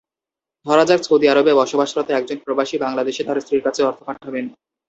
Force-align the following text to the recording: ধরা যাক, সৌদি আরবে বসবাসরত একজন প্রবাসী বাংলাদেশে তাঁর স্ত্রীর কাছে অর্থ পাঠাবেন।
ধরা 0.65 0.83
যাক, 0.89 1.01
সৌদি 1.03 1.25
আরবে 1.29 1.51
বসবাসরত 1.59 2.07
একজন 2.11 2.37
প্রবাসী 2.45 2.75
বাংলাদেশে 2.85 3.21
তাঁর 3.27 3.41
স্ত্রীর 3.43 3.65
কাছে 3.65 3.81
অর্থ 3.83 3.99
পাঠাবেন। 4.07 4.45